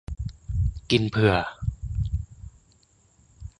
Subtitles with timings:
[0.91, 1.33] กินเผื่อ